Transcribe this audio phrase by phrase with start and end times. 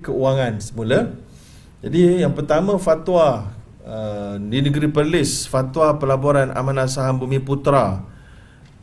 [0.00, 1.12] keuangan semula.
[1.80, 3.52] Jadi yang pertama fatwa
[3.84, 8.04] uh, di negeri Perlis, fatwa pelaburan amanah saham Bumi Putra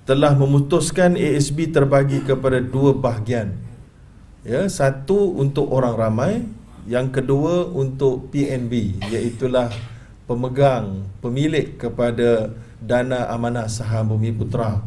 [0.07, 3.59] telah memutuskan ASB terbagi kepada dua bahagian.
[4.47, 6.33] Ya, satu untuk orang ramai,
[6.87, 9.51] yang kedua untuk PNB, iaitu
[10.23, 14.79] pemegang pemilik kepada dana amanah saham Bumi Putra.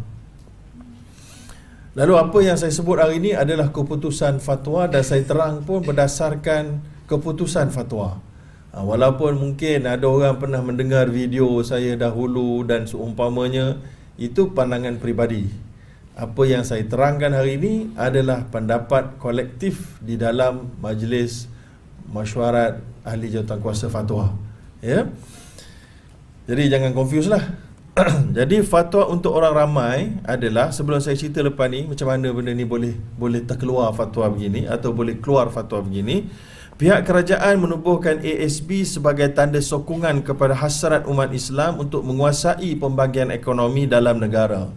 [1.98, 6.78] Lalu apa yang saya sebut hari ini adalah keputusan fatwa dan saya terang pun berdasarkan
[7.10, 8.22] keputusan fatwa.
[8.70, 13.82] Ha, walaupun mungkin ada orang pernah mendengar video saya dahulu dan seumpamanya
[14.14, 15.50] itu pandangan peribadi.
[16.14, 21.50] Apa yang saya terangkan hari ini adalah pendapat kolektif di dalam majlis
[22.06, 24.30] mesyuarat ahli jawatankuasa fatwa.
[24.78, 25.10] Ya.
[26.46, 27.69] Jadi jangan confuse lah.
[28.38, 32.64] Jadi fatwa untuk orang ramai adalah sebelum saya cerita lepas ni macam mana benda ni
[32.64, 36.30] boleh boleh terkeluar fatwa begini atau boleh keluar fatwa begini.
[36.80, 43.84] Pihak kerajaan menubuhkan ASB sebagai tanda sokongan kepada hasrat umat Islam untuk menguasai pembagian ekonomi
[43.84, 44.72] dalam negara.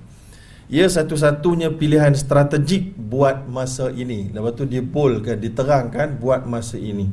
[0.68, 4.36] Ia satu-satunya pilihan strategik buat masa ini.
[4.36, 7.08] Lepas tu dia bolkan, diterangkan buat masa ini.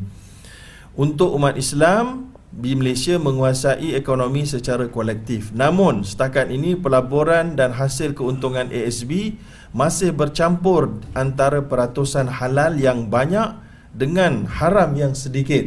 [0.99, 5.55] Untuk umat Islam, di Malaysia menguasai ekonomi secara kolektif.
[5.55, 9.39] Namun, setakat ini pelaburan dan hasil keuntungan ASB
[9.71, 13.55] masih bercampur antara peratusan halal yang banyak
[13.95, 15.63] dengan haram yang sedikit.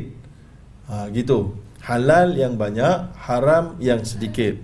[0.91, 1.55] Ha, gitu.
[1.83, 4.59] Halal yang banyak, haram yang sedikit.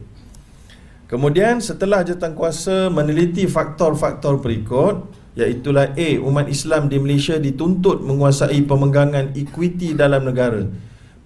[1.07, 5.07] Kemudian setelah jawatankuasa meneliti faktor-faktor berikut,
[5.39, 6.09] iaitulah A.
[6.19, 10.67] Umat Islam di Malaysia dituntut menguasai pemegangan equity dalam negara.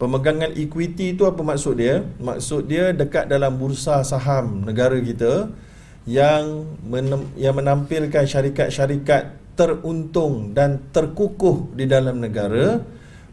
[0.03, 2.03] Pemegangan equity itu apa maksud dia?
[2.19, 5.47] Maksud dia dekat dalam bursa saham negara kita
[6.03, 12.83] yang men- yang menampilkan syarikat-syarikat teruntung dan terkukuh di dalam negara.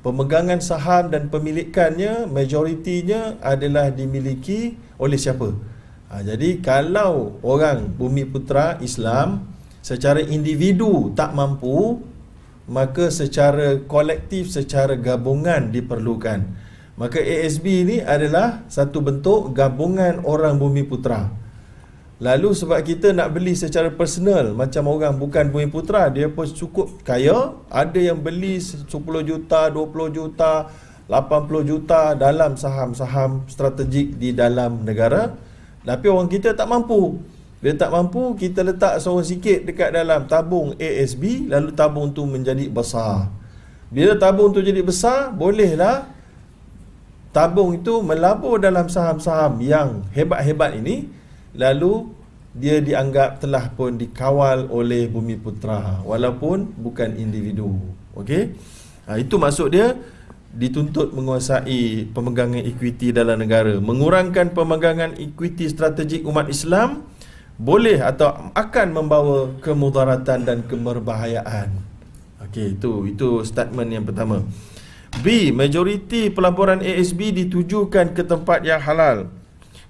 [0.06, 5.50] Pemegangan saham dan pemilikannya majoritinya adalah dimiliki oleh siapa?
[6.06, 9.42] Ha, jadi kalau orang Bumi Putra Islam
[9.82, 11.98] secara individu tak mampu
[12.70, 16.46] maka secara kolektif secara gabungan diperlukan.
[16.94, 21.34] Maka ASB ini adalah satu bentuk gabungan orang bumi putra.
[22.20, 27.02] Lalu sebab kita nak beli secara personal macam orang bukan bumi putra dia pun cukup
[27.02, 27.58] kaya.
[27.72, 28.86] Ada yang beli 10
[29.26, 30.70] juta 20 juta
[31.10, 35.34] 80 juta dalam saham-saham strategik di dalam negara.
[35.82, 37.18] Tapi orang kita tak mampu
[37.60, 42.72] bila tak mampu, kita letak seorang sikit dekat dalam tabung ASB, lalu tabung tu menjadi
[42.72, 43.28] besar.
[43.92, 46.08] Bila tabung tu jadi besar, bolehlah
[47.36, 51.12] tabung itu melabur dalam saham-saham yang hebat-hebat ini,
[51.52, 52.08] lalu
[52.56, 57.76] dia dianggap telah pun dikawal oleh Bumi Putra, walaupun bukan individu.
[58.16, 58.56] Okey?
[59.04, 60.00] Ha, itu maksud dia,
[60.50, 67.04] dituntut menguasai pemegangan equity dalam negara, mengurangkan pemegangan equity strategik umat Islam,
[67.60, 71.68] boleh atau akan membawa kemudaratan dan kemerbahayaan.
[72.48, 74.40] Okey, itu itu statement yang pertama.
[75.20, 79.28] B, majoriti pelaburan ASB ditujukan ke tempat yang halal.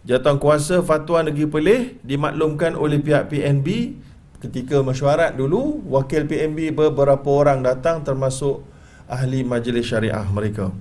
[0.03, 3.95] Jatuh kuasa fatwa negeri Perlis dimaklumkan oleh pihak PNB
[4.43, 8.67] ketika mesyuarat dulu, wakil PNB beberapa orang datang termasuk
[9.07, 10.75] ahli majlis syariah mereka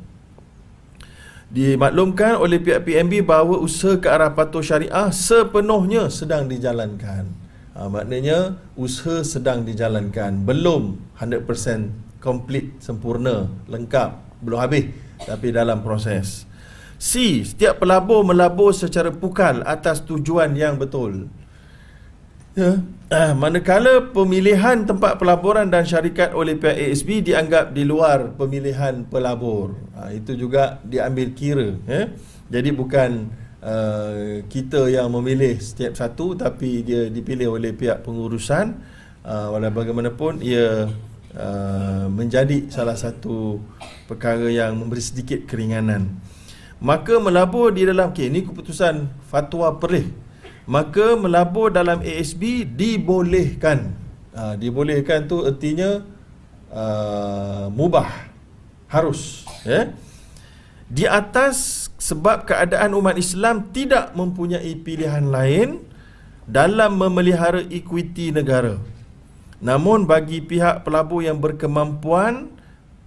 [1.49, 7.25] dimaklumkan oleh pihak PNB bahawa usaha ke arah patuh syariah sepenuhnya sedang dijalankan.
[7.73, 10.45] Ha, maknanya usaha sedang dijalankan.
[10.45, 14.93] Belum 100% komplit, sempurna, lengkap, belum habis
[15.25, 16.45] tapi dalam proses.
[16.99, 17.43] C.
[17.47, 21.31] Setiap pelabur melabur secara pukal atas tujuan yang betul.
[22.59, 22.83] Ya.
[23.07, 29.79] Ah, manakala pemilihan tempat pelaburan dan syarikat oleh pihak ASB dianggap di luar pemilihan pelabur.
[29.95, 31.79] Ah, itu juga diambil kira.
[31.87, 32.11] Ya.
[32.51, 33.31] Jadi bukan
[33.63, 38.75] uh, kita yang memilih setiap satu tapi dia dipilih oleh pihak pengurusan.
[39.23, 40.91] Uh, walau bagaimanapun ia
[41.39, 43.63] uh, menjadi salah satu
[44.11, 46.11] perkara yang memberi sedikit keringanan.
[46.83, 50.28] Maka melabur di dalam, okay, ini keputusan fatwa perih
[50.69, 53.97] maka melabur dalam ASB dibolehkan.
[54.37, 56.05] Ha, dibolehkan tu artinya
[56.69, 58.29] uh, mubah.
[58.85, 59.49] Harus.
[59.65, 59.97] Ya?
[60.85, 65.81] Di atas sebab keadaan umat Islam tidak mempunyai pilihan lain
[66.45, 68.77] dalam memelihara equity negara.
[69.61, 72.49] Namun bagi pihak pelabur yang berkemampuan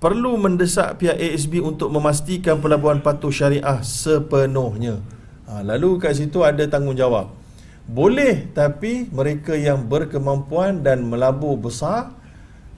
[0.02, 4.98] perlu mendesak pihak ASB untuk memastikan pelaburan patuh syariah sepenuhnya.
[5.46, 7.41] Ha, lalu kat situ ada tanggungjawab.
[7.88, 12.14] Boleh tapi mereka yang berkemampuan dan melabur besar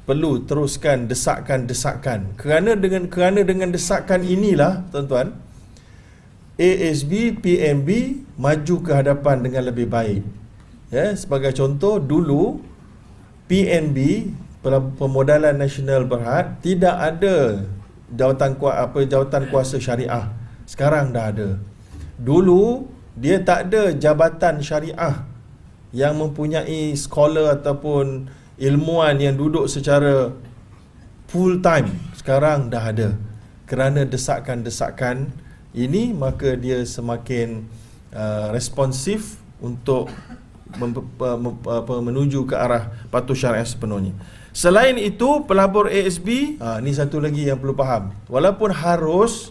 [0.04, 2.36] perlu teruskan desakan-desakan.
[2.36, 5.36] Kerana dengan kerana dengan desakan inilah tuan-tuan
[6.54, 7.88] ASB PMB
[8.38, 10.22] maju ke hadapan dengan lebih baik.
[10.92, 12.62] Ya, sebagai contoh dulu
[13.50, 14.30] PNB
[14.96, 17.66] Pemodalan Nasional Berhad tidak ada
[18.08, 20.30] jawatan kuasa apa jawatan kuasa syariah.
[20.64, 21.60] Sekarang dah ada.
[22.16, 25.22] Dulu dia tak ada jabatan syariah
[25.94, 28.26] yang mempunyai scholar ataupun
[28.58, 30.34] ilmuwan yang duduk secara
[31.30, 31.94] full time.
[32.18, 33.14] Sekarang dah ada.
[33.64, 35.30] Kerana desakan-desakan
[35.74, 37.66] ini maka dia semakin
[38.10, 40.10] uh, responsif untuk
[42.02, 44.14] menuju ke arah patuh syariah sepenuhnya.
[44.54, 48.14] Selain itu pelabur ASB ha, ni satu lagi yang perlu faham.
[48.30, 49.50] Walaupun harus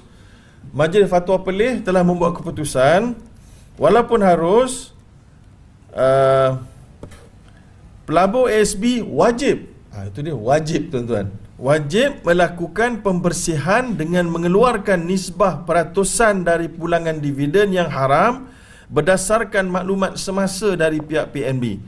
[0.72, 3.20] Majlis Fatwa Pelih telah membuat keputusan
[3.78, 4.94] walaupun harus
[5.94, 6.62] uh,
[8.10, 9.72] pelabur ASB wajib.
[9.94, 11.30] Ha, itu dia wajib tuan-tuan.
[11.62, 18.50] Wajib melakukan pembersihan dengan mengeluarkan nisbah peratusan dari pulangan dividen yang haram
[18.90, 21.80] berdasarkan maklumat semasa dari pihak PNB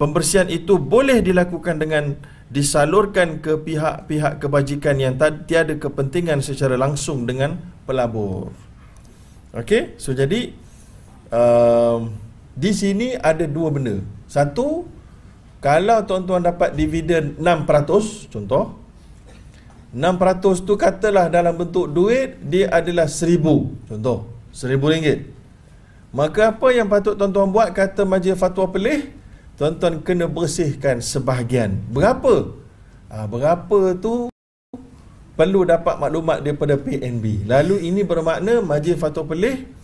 [0.00, 2.16] pembersihan itu boleh dilakukan dengan
[2.46, 8.54] disalurkan ke pihak-pihak kebajikan yang tiada kepentingan secara langsung dengan pelabur.
[9.56, 10.52] Okey, so jadi
[11.30, 12.12] um,
[12.56, 14.00] di sini ada dua benda.
[14.26, 14.88] Satu,
[15.60, 18.78] kalau tuan-tuan dapat dividen 6%, contoh,
[19.96, 23.46] 6% tu katalah dalam bentuk duit, dia adalah RM1,000,
[23.88, 24.18] contoh,
[24.52, 25.36] RM1,000.
[26.16, 29.12] Maka apa yang patut tuan-tuan buat, kata majlis fatwa pelih,
[29.60, 31.76] tuan-tuan kena bersihkan sebahagian.
[31.92, 32.56] Berapa?
[33.12, 34.32] Ha, berapa tu
[35.36, 37.44] perlu dapat maklumat daripada PNB.
[37.44, 39.75] Lalu ini bermakna majlis fatwa pelih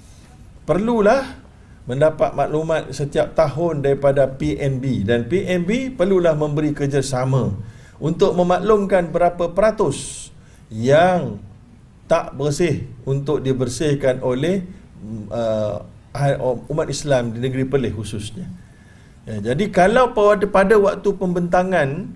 [0.68, 1.42] perlulah
[1.82, 7.50] mendapat maklumat setiap tahun daripada PNB dan PNB perlulah memberi kerjasama
[7.98, 10.30] untuk memaklumkan berapa peratus
[10.70, 11.42] yang
[12.06, 14.62] tak bersih untuk dibersihkan oleh
[15.30, 15.82] uh,
[16.70, 18.46] umat Islam di negeri Perlis khususnya.
[19.22, 22.10] Ya, jadi kalau pada, pada waktu pembentangan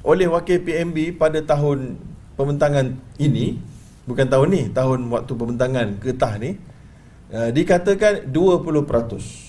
[0.00, 2.00] oleh wakil PNB pada tahun
[2.40, 3.60] pembentangan ini
[4.08, 6.56] bukan tahun ni tahun waktu pembentangan ketah ni
[7.32, 9.48] uh, dikatakan 20%.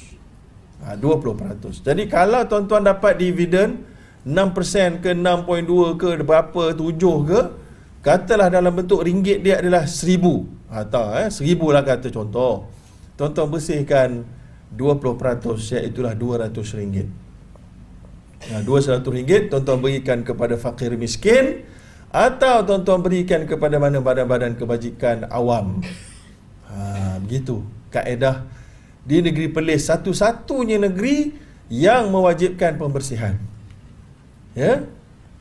[0.80, 1.84] Ha, 20%.
[1.84, 3.84] Jadi kalau tuan-tuan dapat dividen
[4.24, 6.80] 6% ke 6.2 ke berapa 7
[7.28, 7.40] ke
[8.00, 12.72] katalah dalam bentuk ringgit dia adalah 1000 atau ha, eh 1000 lah kata contoh.
[13.20, 14.24] Tuan-tuan bersihkan
[14.72, 17.08] 20% iaitu lah 200 ringgit.
[18.48, 21.68] Ha, 200 ringgit tuan-tuan berikan kepada fakir miskin
[22.10, 25.84] atau tuan-tuan berikan kepada mana badan-badan kebajikan awam.
[27.30, 27.62] Begitu
[27.94, 28.42] kaedah
[29.06, 31.38] di negeri Perlis satu-satunya negeri
[31.70, 33.38] yang mewajibkan pembersihan.
[34.58, 34.90] Ya.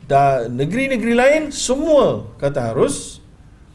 [0.05, 3.25] Dan negeri-negeri lain semua kata harus.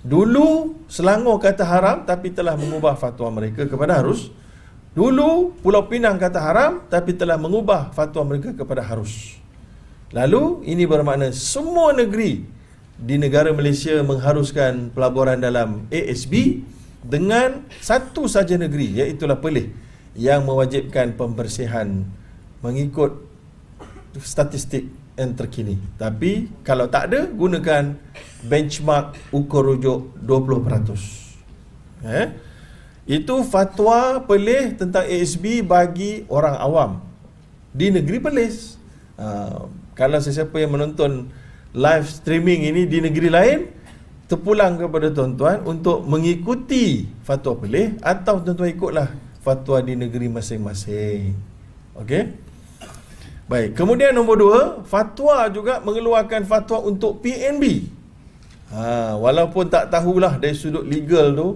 [0.05, 4.29] Dulu Selangor kata haram tapi telah mengubah fatwa mereka kepada harus.
[4.93, 9.41] Dulu Pulau Pinang kata haram tapi telah mengubah fatwa mereka kepada harus.
[10.13, 12.45] Lalu ini bermakna semua negeri
[12.93, 16.61] di negara Malaysia mengharuskan pelaburan dalam ASB
[17.03, 19.69] dengan satu saja negeri iaitu Perlis
[20.15, 22.07] yang mewajibkan pembersihan
[22.63, 23.19] mengikut
[24.21, 24.87] statistik
[25.19, 25.77] yang terkini.
[25.99, 27.97] Tapi kalau tak ada gunakan
[28.45, 32.07] benchmark ukur rujuk 20%.
[32.07, 32.27] Eh?
[33.03, 36.91] Itu fatwa Perlis tentang ASB bagi orang awam
[37.75, 38.79] di negeri Perlis.
[39.13, 41.29] Uh, kalau sesiapa yang menonton
[41.73, 43.59] live streaming ini di negeri lain
[44.27, 49.09] terpulang kepada tuan-tuan untuk mengikuti fatwa pelih atau tuan-tuan ikutlah
[49.43, 51.35] fatwa di negeri masing-masing.
[51.99, 52.33] Okey?
[53.43, 57.91] Baik, kemudian nombor dua, fatwa juga mengeluarkan fatwa untuk PNB.
[58.71, 61.47] Ha, walaupun tak tahulah dari sudut legal tu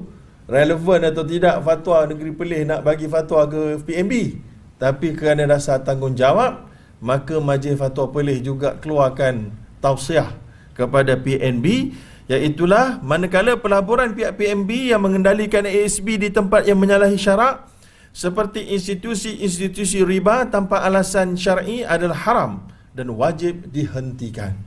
[0.46, 4.44] relevan atau tidak fatwa negeri pelih nak bagi fatwa ke PNB.
[4.78, 6.70] Tapi kerana dasar tanggungjawab,
[7.02, 9.50] maka majlis fatwa pelih juga keluarkan
[9.82, 10.36] tausiah
[10.78, 17.72] kepada PNB Iaitulah manakala pelaburan pihak PMB yang mengendalikan ASB di tempat yang menyalahi syarak
[18.12, 22.52] seperti institusi-institusi riba tanpa alasan syar'i adalah haram
[22.92, 24.60] dan wajib dihentikan.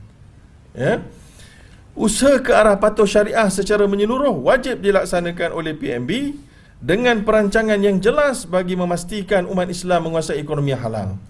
[0.72, 1.04] Ya.
[1.92, 6.10] Usaha ke arah patuh syariah secara menyeluruh wajib dilaksanakan oleh PMB
[6.80, 11.20] dengan perancangan yang jelas bagi memastikan umat Islam menguasai ekonomi halal.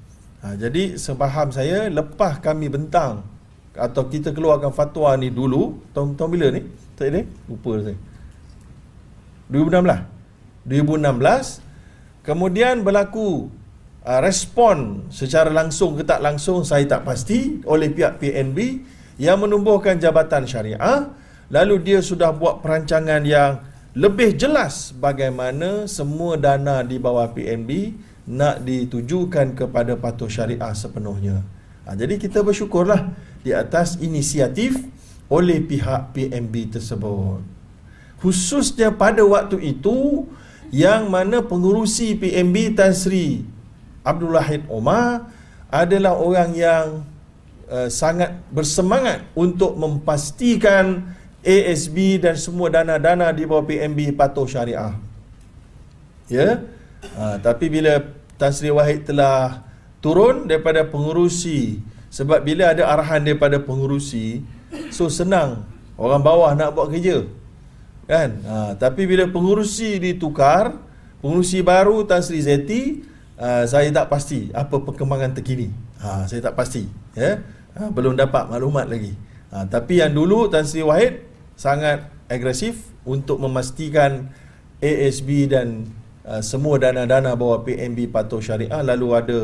[0.46, 3.26] Ha, jadi sepaham saya lepas kami bentang
[3.74, 6.62] atau kita keluarkan fatwa ni dulu tahun tahun bila ni?
[6.98, 7.96] Tak ni lupa saya.
[9.50, 13.50] 2016 2016 kemudian berlaku
[14.04, 18.58] uh, respon secara langsung ke tak langsung saya tak pasti oleh pihak PNB
[19.20, 21.12] yang menumbuhkan jabatan syariah.
[21.50, 23.58] Lalu dia sudah buat perancangan yang
[23.98, 27.98] lebih jelas bagaimana semua dana di bawah PNB
[28.30, 31.42] nak ditujukan kepada patuh syariah sepenuhnya.
[31.90, 34.76] Ha, jadi kita bersyukurlah di atas inisiatif
[35.30, 37.40] oleh pihak PNB tersebut.
[38.20, 40.28] Khususnya pada waktu itu
[40.70, 43.42] yang mana pengurusi PNB Tan Sri
[44.04, 45.30] Abdul Wahid Omar
[45.70, 46.86] adalah orang yang
[47.70, 54.92] uh, sangat bersemangat untuk memastikan ASB dan semua dana-dana di bawah PNB patuh syariah.
[56.28, 56.62] Ya.
[57.16, 58.04] Ha, tapi bila
[58.36, 59.64] Tan Sri Wahid telah
[60.04, 61.80] turun daripada pengurusi
[62.10, 64.42] sebab bila ada arahan daripada pengurusi
[64.90, 65.62] so senang
[66.00, 67.28] orang bawah nak buat kerja.
[68.10, 68.42] Kan?
[68.42, 70.74] Ha, tapi bila pengurusi ditukar,
[71.22, 73.06] pengurusi baru Tan Sri Zeti,
[73.38, 75.70] uh, saya tak pasti apa perkembangan terkini.
[76.02, 76.90] Ha, saya tak pasti.
[77.14, 77.38] Ya.
[77.78, 79.14] Ha, belum dapat maklumat lagi.
[79.54, 81.22] Ha, tapi yang dulu Tan Sri Wahid
[81.54, 84.34] sangat agresif untuk memastikan
[84.80, 85.86] ASB dan
[86.24, 89.40] uh, semua dana-dana bawah PNB patuh syariah lalu ada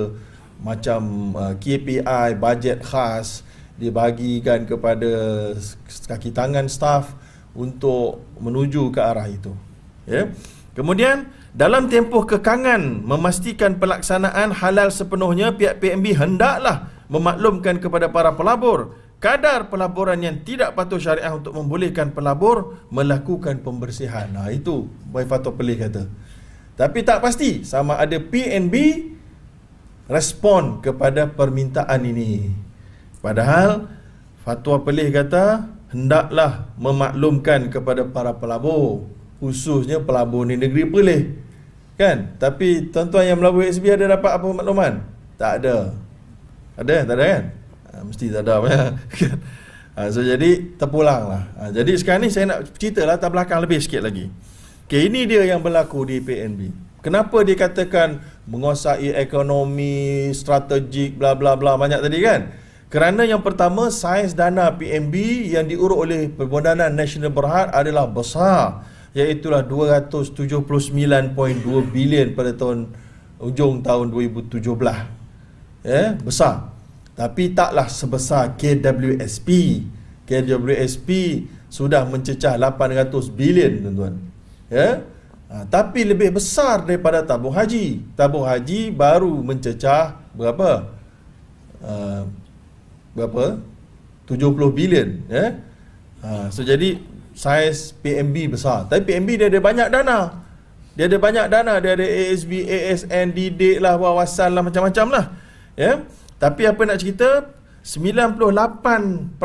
[0.61, 3.45] macam uh, KPI bajet khas
[3.77, 5.53] dibagikan kepada
[6.09, 7.13] kaki tangan staff
[7.53, 9.53] untuk menuju ke arah itu
[10.09, 10.27] ya yeah.
[10.73, 18.97] kemudian dalam tempoh kekangan memastikan pelaksanaan halal sepenuhnya pihak PNB hendaklah memaklumkan kepada para pelabur
[19.17, 24.29] kadar pelaburan yang tidak patuh syariah untuk membolehkan pelabur melakukan pembersihan.
[24.29, 26.05] Nah itu Boy Fatul Pelih kata.
[26.77, 28.75] Tapi tak pasti sama ada PNB
[30.07, 32.51] respon kepada permintaan ini.
[33.21, 33.91] Padahal
[34.47, 39.07] Fatwa Pelih kata hendaklah memaklumkan kepada para pelabur
[39.43, 41.23] khususnya pelabur di negeri Pelih.
[41.97, 42.39] Kan?
[42.39, 45.01] Tapi tuan-tuan yang melabur SB ada dapat apa makluman?
[45.41, 45.77] Tak ada.
[46.77, 46.97] Ada?
[47.09, 47.45] Tak ada kan?
[47.97, 48.55] ha, mesti tak ada
[49.97, 53.81] ha, so jadi terpulang lah ha, jadi sekarang ni saya nak cerita latar belakang lebih
[53.81, 54.29] sikit lagi
[54.85, 56.61] okay, ini dia yang berlaku di PNB
[57.01, 62.41] kenapa dikatakan menguasai ekonomi strategik bla bla bla banyak tadi kan
[62.87, 65.15] kerana yang pertama saiz dana PNB
[65.51, 71.35] yang diurut oleh Permodanan Nasional Berhad adalah besar iaitulah 279.2
[71.91, 72.95] bilion pada tahun
[73.43, 74.95] ujung tahun 2017 ya
[75.83, 76.77] yeah, besar
[77.17, 79.49] tapi taklah sebesar KWSP.
[80.29, 81.09] KWSP
[81.73, 84.15] sudah mencecah 800 bilion tuan-tuan.
[84.69, 85.01] Ya.
[85.47, 88.03] Ha, tapi lebih besar daripada tabung haji.
[88.19, 90.91] Tabung haji baru mencecah berapa?
[91.79, 92.27] Uh,
[93.15, 93.63] berapa?
[94.27, 95.63] 70 bilion, ya.
[96.27, 96.99] Ha, so jadi
[97.31, 98.91] saiz PMB besar.
[98.91, 100.19] Tapi PMB dia ada banyak dana.
[100.97, 105.25] Dia ada banyak dana, dia ada ASB, ASN, DD lah, wawasan lah macam-macam lah.
[105.77, 106.09] Ya.
[106.41, 107.53] Tapi apa nak cerita
[107.85, 109.39] 98%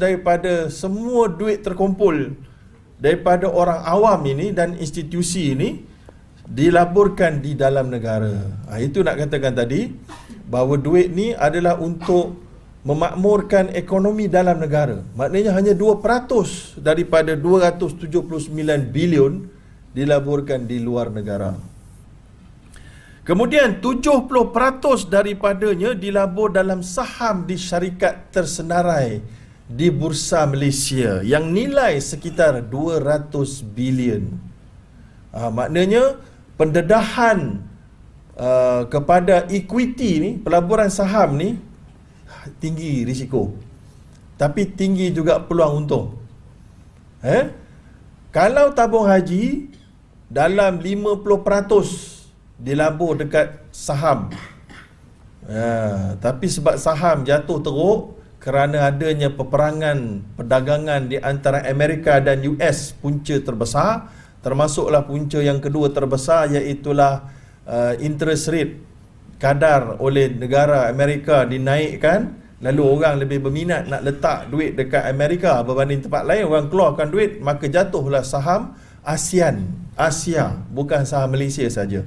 [0.00, 2.34] daripada semua duit terkumpul
[3.04, 5.84] daripada orang awam ini dan institusi ini
[6.48, 8.32] dilaburkan di dalam negara.
[8.72, 9.92] Ha, itu nak katakan tadi
[10.48, 12.40] bahawa duit ni adalah untuk
[12.84, 15.04] memakmurkan ekonomi dalam negara.
[15.20, 18.24] Maknanya hanya 2% daripada 279
[18.88, 19.52] bilion
[19.92, 21.56] dilaburkan di luar negara.
[23.24, 32.60] Kemudian 70% daripadanya dilabur dalam saham di syarikat tersenarai di Bursa Malaysia yang nilai sekitar
[32.68, 33.32] 200
[33.72, 34.28] bilion.
[35.32, 36.20] Ha, maknanya
[36.60, 37.64] pendedahan
[38.36, 41.56] uh, kepada equity ni, pelaburan saham ni
[42.60, 43.56] tinggi risiko.
[44.36, 46.20] Tapi tinggi juga peluang untung.
[47.24, 47.48] Eh?
[48.34, 49.72] Kalau tabung haji
[50.28, 51.22] dalam 50%
[52.58, 54.28] dilabur dekat saham.
[55.44, 62.92] Ya, tapi sebab saham jatuh teruk kerana adanya peperangan perdagangan di antara Amerika dan US
[62.92, 64.12] punca terbesar
[64.44, 67.16] termasuklah punca yang kedua terbesar iaitu uh,
[68.04, 68.76] interest rate
[69.40, 72.44] kadar oleh negara Amerika dinaikkan.
[72.64, 77.36] Lalu orang lebih berminat nak letak duit dekat Amerika berbanding tempat lain orang keluarkan duit
[77.44, 78.72] maka jatuhlah saham
[79.04, 79.84] ASEAN.
[79.94, 82.02] Asia bukan saham Malaysia saja.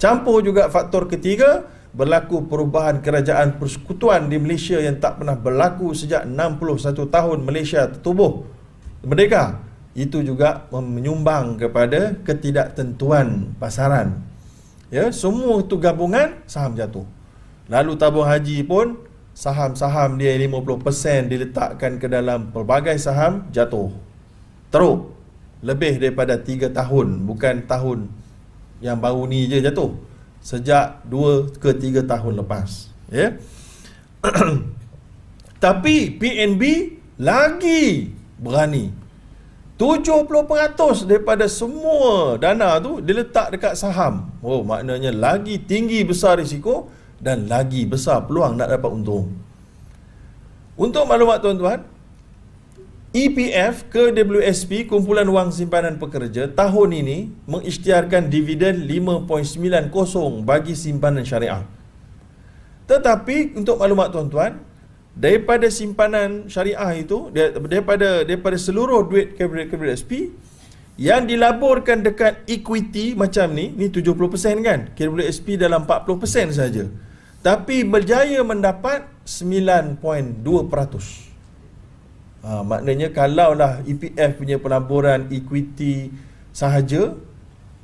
[0.00, 6.28] Campur juga faktor ketiga, berlaku perubahan kerajaan persekutuan di Malaysia yang tak pernah berlaku sejak
[6.28, 8.44] 61 tahun Malaysia tertubuh
[9.04, 9.64] merdeka.
[9.98, 14.22] Itu juga menyumbang kepada ketidaktentuan pasaran.
[14.94, 17.04] Ya, semua itu gabungan saham jatuh.
[17.66, 18.96] Lalu tabung haji pun
[19.34, 23.90] saham-saham dia 50% diletakkan ke dalam pelbagai saham jatuh.
[24.70, 25.18] Teruk.
[25.58, 28.06] Lebih daripada 3 tahun, bukan tahun
[28.78, 29.90] yang baru ni je jatuh
[30.48, 33.30] sejak 2 ke 3 tahun lepas ya yeah?
[35.64, 36.62] tapi PNB
[37.20, 39.08] lagi berani
[39.78, 44.26] 70% daripada semua dana tu diletak dekat saham.
[44.42, 46.90] Oh, maknanya lagi tinggi besar risiko
[47.22, 49.38] dan lagi besar peluang nak dapat untung.
[50.74, 51.86] Untuk maklumat tuan-tuan,
[53.08, 61.64] EPF ke WSP Kumpulan Wang Simpanan Pekerja tahun ini mengisytiharkan dividen 5.90 bagi simpanan syariah.
[62.84, 64.60] Tetapi untuk maklumat tuan-tuan,
[65.16, 70.28] daripada simpanan syariah itu daripada daripada seluruh duit KWSP
[71.00, 74.20] yang dilaburkan dekat equity macam ni ni 70%
[74.60, 74.92] kan?
[74.92, 76.84] KWSP dalam 40% saja.
[77.40, 81.37] Tapi berjaya mendapat 9.2%
[82.48, 86.08] ha, maknanya kalaulah EPF punya pelaburan equity
[86.56, 87.12] sahaja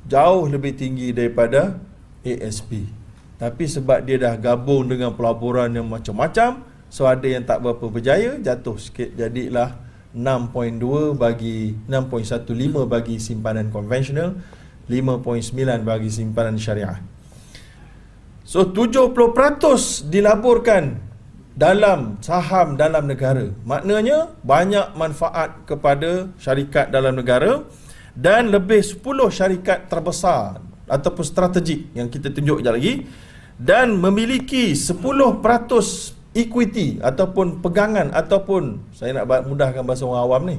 [0.09, 1.77] jauh lebih tinggi daripada
[2.25, 2.89] ASP
[3.37, 8.39] tapi sebab dia dah gabung dengan pelaburan yang macam-macam So ada yang tak berapa berjaya
[8.39, 9.75] jatuh sikit jadilah
[10.15, 14.39] 6.2 bagi 6.15 bagi simpanan konvensional
[14.87, 17.01] 5.9 bagi simpanan syariah.
[18.47, 19.11] So 70%
[20.07, 21.01] dilaburkan
[21.55, 23.47] dalam saham dalam negara.
[23.63, 27.63] Maknanya banyak manfaat kepada syarikat dalam negara
[28.11, 28.99] dan lebih 10
[29.31, 32.93] syarikat terbesar ataupun strategik yang kita tunjuk sekejap lagi
[33.55, 34.99] dan memiliki 10%
[36.35, 40.57] equity ataupun pegangan ataupun saya nak mudahkan bahasa orang awam ni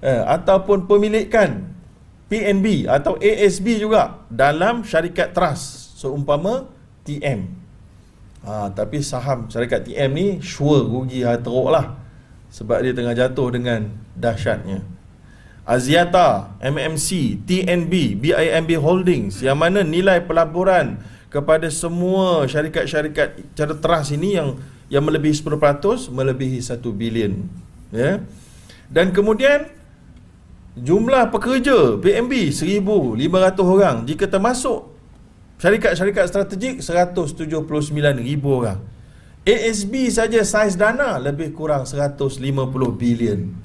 [0.00, 1.68] eh, ataupun pemilikan
[2.32, 6.68] PNB atau ASB juga dalam syarikat trust seumpama
[7.04, 7.67] TM
[8.44, 11.98] ha, tapi saham syarikat TM ni sure rugi teruk lah.
[12.48, 14.80] Sebab dia tengah jatuh dengan dahsyatnya.
[15.68, 20.96] Aziata, MMC, TNB, BIMB Holdings yang mana nilai pelaburan
[21.28, 24.56] kepada semua syarikat-syarikat cara trust ini yang
[24.88, 27.44] yang melebihi 10% melebihi 1 bilion
[27.92, 28.24] ya.
[28.88, 29.68] Dan kemudian
[30.72, 33.20] jumlah pekerja PMB 1500
[33.60, 33.96] orang.
[34.08, 34.88] Jika termasuk
[35.58, 37.58] syarikat-syarikat strategik 179,000
[38.46, 38.78] orang.
[39.48, 42.38] ASB saja saiz dana lebih kurang 150
[42.94, 43.56] bilion.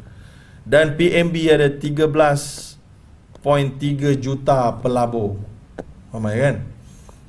[0.64, 3.44] Dan PMB ada 13.3
[4.16, 5.36] juta pelabur.
[6.10, 6.56] Ramai kan?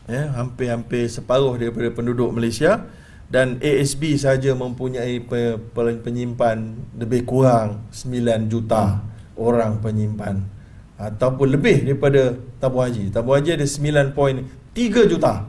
[0.06, 2.86] Ya hampir-hampir separuh daripada penduduk Malaysia.
[3.26, 5.18] Dan ASB saja mempunyai
[5.74, 9.02] penyimpan lebih kurang 9 juta
[9.34, 10.46] orang penyimpan.
[10.94, 13.12] Ataupun lebih daripada tabung haji.
[13.12, 15.44] Tabung haji ada 9.3 juta.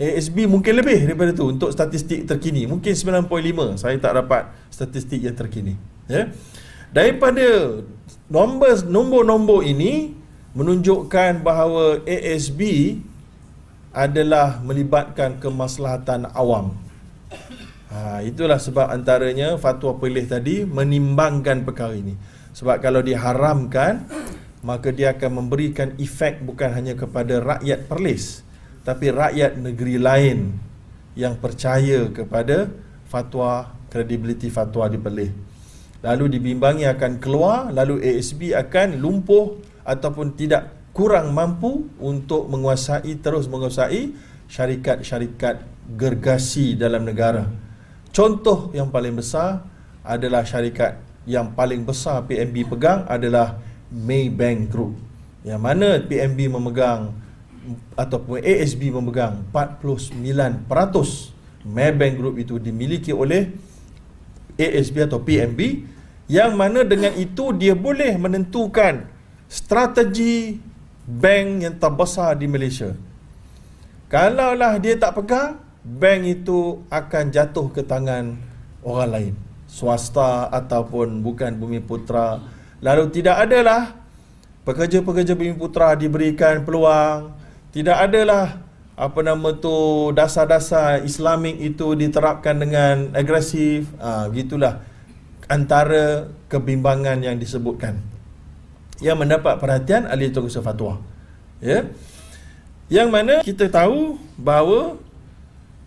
[0.00, 2.64] ASB mungkin lebih daripada tu untuk statistik terkini.
[2.64, 3.76] Mungkin 9.5.
[3.76, 5.76] Saya tak dapat statistik yang terkini.
[6.08, 6.32] Ya.
[6.88, 7.44] Daripada
[8.32, 10.16] nombor nombor-nombor ini
[10.56, 12.60] menunjukkan bahawa ASB
[13.92, 16.74] adalah melibatkan kemaslahatan awam.
[17.90, 22.14] Ha, itulah sebab antaranya fatwa pilih tadi menimbangkan perkara ini.
[22.54, 24.06] Sebab kalau diharamkan,
[24.60, 28.44] maka dia akan memberikan efek bukan hanya kepada rakyat Perlis,
[28.84, 30.56] tapi rakyat negeri lain
[31.16, 32.68] yang percaya kepada
[33.08, 35.32] fatwa, kredibiliti fatwa di Perlis.
[36.00, 43.48] Lalu dibimbangi akan keluar, lalu ASB akan lumpuh ataupun tidak kurang mampu untuk menguasai, terus
[43.48, 44.12] menguasai
[44.48, 45.60] syarikat-syarikat
[45.96, 47.48] gergasi dalam negara.
[48.10, 49.64] Contoh yang paling besar
[50.02, 53.60] adalah syarikat yang paling besar PNB pegang adalah
[53.90, 54.94] Maybank Group.
[55.42, 57.14] Yang mana PNB memegang
[57.94, 60.64] ataupun ASB memegang 49%.
[61.66, 63.52] Maybank Group itu dimiliki oleh
[64.56, 65.84] ASB atau PNB
[66.30, 69.04] yang mana dengan itu dia boleh menentukan
[69.50, 70.62] strategi
[71.04, 72.94] bank yang terbesar di Malaysia.
[74.06, 78.38] Kalaulah dia tak pegang, bank itu akan jatuh ke tangan
[78.86, 79.34] orang lain
[79.70, 82.42] swasta ataupun bukan bumi putra
[82.80, 84.00] lalu tidak adalah
[84.64, 87.32] pekerja-pekerja bumi putra diberikan peluang.
[87.70, 88.60] Tidak adalah
[89.00, 93.88] apa nama tu dasar-dasar islamik itu diterapkan dengan agresif.
[93.96, 94.82] Ha, gitulah
[95.48, 97.98] antara kebimbangan yang disebutkan.
[99.00, 101.00] Yang mendapat perhatian ahli tokso fatwa.
[101.58, 101.88] Ya.
[102.90, 104.98] Yang mana kita tahu bahawa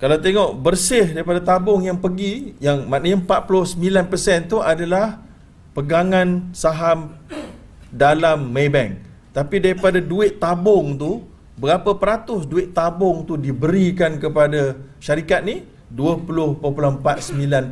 [0.03, 5.22] kalau tengok bersih daripada tabung yang pergi yang maknanya 49% tu adalah
[5.73, 7.17] pegangan saham
[7.89, 9.01] dalam Maybank.
[9.33, 11.25] Tapi daripada duit tabung tu
[11.57, 15.65] berapa peratus duit tabung tu diberikan kepada syarikat ni?
[15.93, 17.69] 20.49%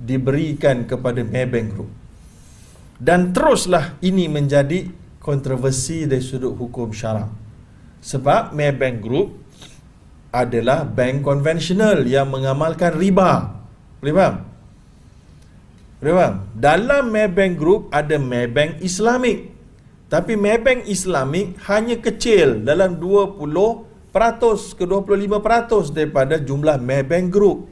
[0.00, 1.90] diberikan kepada Maybank Group.
[2.96, 4.88] Dan teruslah ini menjadi
[5.20, 7.28] kontroversi dari sudut hukum syarak.
[8.00, 9.28] Sebab Maybank Group
[10.32, 13.60] adalah bank konvensional yang mengamalkan riba.
[14.00, 14.49] Boleh faham?
[16.00, 16.34] Faham?
[16.56, 19.52] Dalam Maybank Group ada Maybank Islamic.
[20.08, 23.84] Tapi Maybank Islamic hanya kecil dalam 20%
[24.78, 27.68] ke 25% daripada jumlah Maybank Group.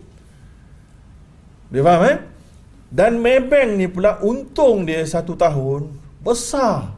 [1.73, 2.19] Boleh faham eh?
[2.93, 5.89] Dan Maybank ni pula untung dia satu tahun
[6.21, 6.95] besar.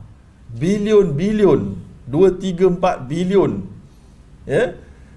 [0.51, 1.79] Bilion-bilion.
[2.11, 3.53] 2, 3, 4 bilion.
[4.51, 4.55] Ya?
[4.55, 4.69] Yeah?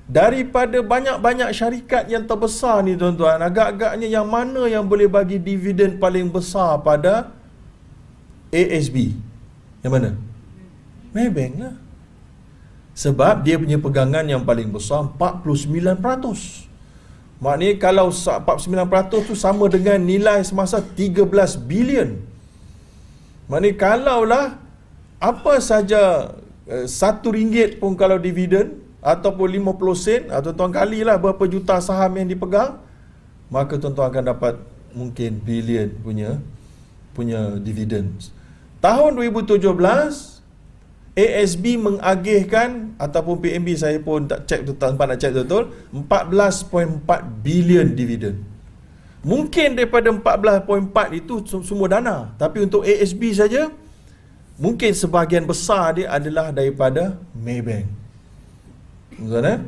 [0.04, 6.28] Daripada banyak-banyak syarikat yang terbesar ni tuan-tuan agak-agaknya yang mana yang boleh bagi dividen paling
[6.28, 7.32] besar pada
[8.52, 9.16] ASB
[9.84, 10.12] yang mana?
[11.16, 11.76] Maybank lah.
[12.94, 15.98] Sebab dia punya pegangan yang paling besar 49%
[17.44, 21.28] maknanya kalau 49% tu sama dengan nilai semasa 13
[21.68, 22.22] bilion.
[23.52, 24.48] Maknanya kalaulah
[25.20, 26.32] apa saja
[26.70, 31.76] eh, satu ringgit pun kalau dividen ataupun 50 sen atau tuan kali lah berapa juta
[31.84, 32.80] saham yang dipegang
[33.52, 34.56] maka tuan-tuan akan dapat
[34.96, 36.39] mungkin bilion punya
[37.12, 38.16] punya dividen
[38.80, 39.60] tahun 2017
[41.13, 47.88] ASB mengagihkan ataupun PNB saya pun tak cek betul tempat nak cek betul 14.4 bilion
[47.92, 48.39] dividen
[49.24, 52.36] mungkin daripada 14.4 itu semua dana.
[52.36, 53.72] Tapi untuk ASB saja
[54.60, 58.03] mungkin sebahagian besar dia adalah daripada Maybank
[59.19, 59.60] Eh?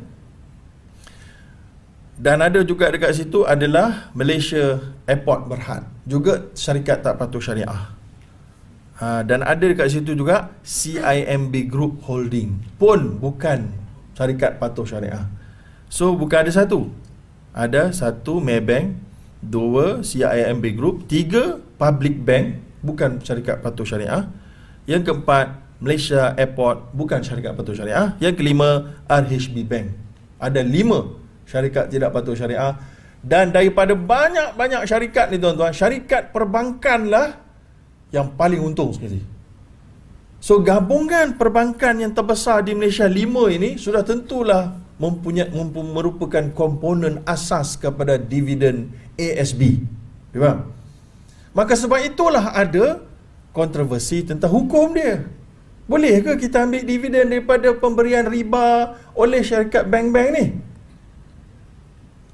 [2.15, 5.83] Dan ada juga dekat situ adalah Malaysia Airport Berhad.
[6.07, 7.91] Juga syarikat tak patuh syariah.
[8.95, 12.79] Ha, dan ada dekat situ juga CIMB Group Holding.
[12.79, 13.67] Pun bukan
[14.15, 15.27] syarikat patuh syariah.
[15.91, 16.87] So bukan ada satu.
[17.51, 18.95] Ada satu Maybank,
[19.43, 24.31] dua CIMB Group, tiga Public Bank, bukan syarikat patuh syariah.
[24.87, 28.15] Yang keempat Malaysia Airport bukan syarikat patuh syariah.
[28.23, 29.87] Yang kelima RHB Bank.
[30.39, 31.15] Ada lima
[31.47, 32.75] syarikat tidak patuh syariah
[33.25, 37.27] dan daripada banyak-banyak syarikat ni tuan-tuan, syarikat perbankan lah
[38.13, 39.17] yang paling untung sekali.
[40.37, 47.73] So gabungan perbankan yang terbesar di Malaysia lima ini sudah tentulah mempunyai merupakan komponen asas
[47.81, 49.81] kepada dividen ASB.
[50.37, 50.69] Faham?
[51.55, 53.01] Maka sebab itulah ada
[53.57, 55.25] kontroversi tentang hukum dia.
[55.85, 60.45] Boleh ke kita ambil dividen daripada pemberian riba oleh syarikat bank-bank ni?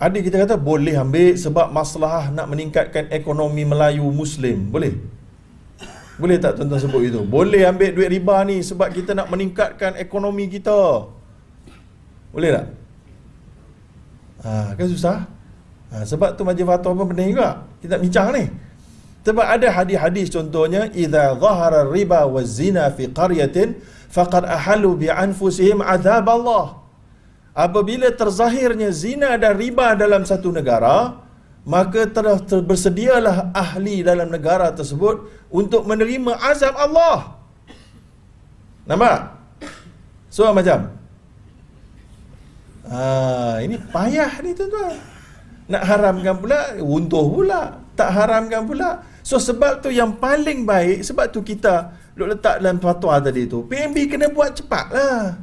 [0.01, 4.71] Ada kita kata boleh ambil sebab masalah nak meningkatkan ekonomi Melayu Muslim.
[4.73, 4.97] Boleh?
[6.17, 7.21] Boleh tak tuan-tuan sebut itu?
[7.21, 11.11] Boleh ambil duit riba ni sebab kita nak meningkatkan ekonomi kita.
[12.31, 12.67] Boleh tak?
[14.41, 15.17] Ha, kan susah?
[15.91, 17.67] Ha, sebab tu majlis fatwa pun penting juga.
[17.83, 18.43] Kita nak bincang ni.
[19.21, 23.77] Sebab ada hadis-hadis contohnya idza zahara riba wa zina fi qaryatin
[24.09, 26.81] faqad ahalu bi anfusihim azab Allah.
[27.53, 31.21] Apabila terzahirnya zina dan riba dalam satu negara,
[31.67, 37.37] maka telah bersedialah ahli dalam negara tersebut untuk menerima azab Allah.
[38.89, 39.37] Nampak?
[40.33, 41.01] So macam
[42.91, 44.99] Ah, ini payah ni tuan-tuan.
[45.71, 47.79] Nak haramkan pula, untuh pula.
[47.95, 52.81] Tak haramkan pula, So sebab tu yang paling baik Sebab tu kita Duk letak dalam
[52.81, 55.39] fatwa tadi tu PNB kena buat cepat lah.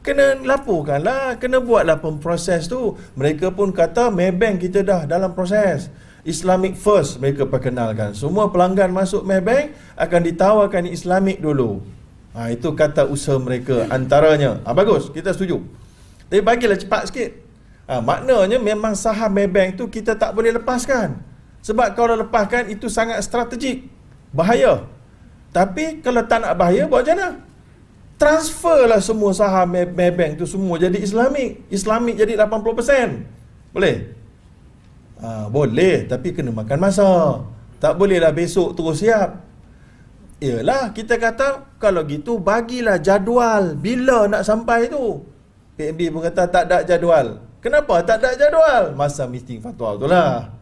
[0.00, 2.96] Kena laporkan lah Kena buat lah proses tu.
[3.14, 5.92] Mereka pun kata Maybank kita dah dalam proses.
[6.24, 8.16] Islamic first mereka perkenalkan.
[8.16, 11.84] Semua pelanggan masuk Maybank Akan ditawarkan Islamic dulu.
[12.32, 14.64] Ha, Itu kata usaha mereka Antaranya.
[14.64, 15.60] Ha, Bagus kita setuju.
[16.28, 17.30] Tapi bagilah cepat sikit.
[17.86, 21.27] Ha, Maknanya memang saham Maybank tu Kita tak boleh lepaskan
[21.62, 23.90] sebab kalau lepaskan itu sangat strategik.
[24.30, 24.86] Bahaya.
[25.52, 27.28] Tapi kalau tak nak bahaya, buat macam mana?
[28.18, 31.62] Transferlah semua saham Maybank tu semua jadi Islamik.
[31.70, 33.70] Islamik jadi 80%.
[33.70, 33.96] Boleh?
[35.22, 37.42] Ha, boleh, tapi kena makan masa.
[37.78, 39.46] Tak bolehlah besok terus siap.
[40.38, 45.22] Yalah, kita kata kalau gitu bagilah jadual bila nak sampai tu.
[45.78, 47.42] PNB pun kata tak ada jadual.
[47.62, 48.94] Kenapa tak ada jadual?
[48.94, 50.57] Masa meeting fatwa tu lah.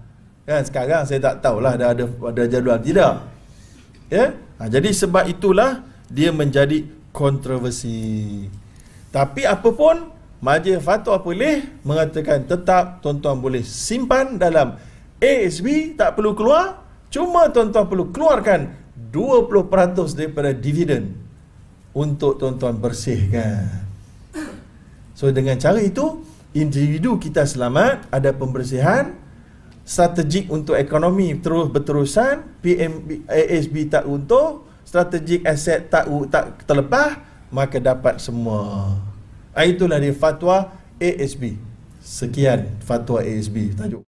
[0.47, 3.27] Kan sekarang saya tak tahulah ada ada ada jadual tidak.
[4.07, 4.39] Ya?
[4.63, 8.47] Ha, jadi sebab itulah dia menjadi kontroversi.
[9.11, 14.79] Tapi apa pun majlis fatwa boleh mengatakan tetap tuan-tuan boleh simpan dalam
[15.19, 18.71] ASB tak perlu keluar cuma tuan-tuan perlu keluarkan
[19.11, 21.17] 20% daripada dividen
[21.91, 23.67] untuk tuan-tuan bersihkan.
[25.17, 29.26] So dengan cara itu individu kita selamat ada pembersihan
[29.87, 37.23] strategik untuk ekonomi terus berterusan PMB ASB tak untung strategik aset tak tak terlepas
[37.55, 38.99] maka dapat semua.
[39.55, 41.55] Ah, itulah dia fatwa ASB
[42.03, 44.06] sekian fatwa ASB tajuk